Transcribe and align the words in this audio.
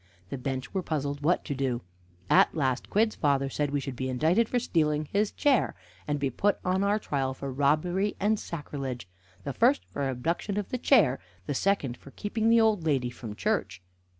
The 0.31 0.37
bench 0.39 0.73
were 0.73 0.81
puzzled 0.81 1.21
what 1.21 1.45
to 1.45 1.53
do. 1.53 1.83
At 2.27 2.55
last 2.55 2.89
Quidd's 2.89 3.13
father 3.13 3.51
said 3.51 3.69
we 3.69 3.79
should 3.79 3.95
be 3.95 4.09
indicted 4.09 4.49
for 4.49 4.57
stealing 4.57 5.05
his 5.05 5.31
chair, 5.31 5.75
and 6.07 6.17
be 6.19 6.31
put 6.31 6.57
on 6.65 6.83
our 6.83 6.97
trial 6.97 7.35
for 7.35 7.51
robbery 7.53 8.15
and 8.19 8.39
sacrilege 8.39 9.07
the 9.43 9.53
first 9.53 9.85
for 9.85 10.03
the 10.05 10.09
abduction 10.09 10.57
of 10.57 10.69
the 10.69 10.79
chair, 10.79 11.19
the 11.45 11.53
second 11.53 11.97
for 11.97 12.09
keeping 12.09 12.49
the 12.49 12.59
old 12.59 12.83
lady 12.83 13.11
_from 13.11 13.37
church. 13.37 13.83